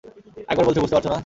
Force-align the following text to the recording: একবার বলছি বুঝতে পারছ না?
একবার 0.49 0.65
বলছি 0.67 0.79
বুঝতে 0.79 0.95
পারছ 0.95 1.07
না? 1.07 1.19